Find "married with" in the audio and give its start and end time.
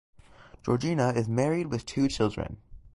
1.29-1.85